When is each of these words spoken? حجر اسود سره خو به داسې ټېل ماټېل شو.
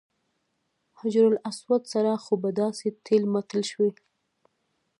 حجر 0.99 1.31
اسود 1.49 1.83
سره 1.93 2.11
خو 2.23 2.33
به 2.41 2.49
داسې 2.61 2.87
ټېل 3.05 3.23
ماټېل 3.33 3.63
شو. 3.71 3.87